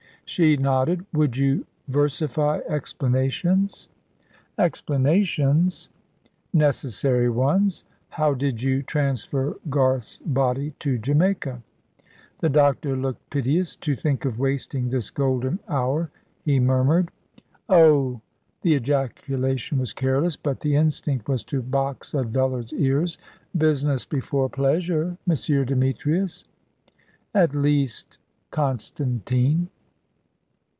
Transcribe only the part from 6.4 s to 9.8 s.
"Necessary ones. How did you transfer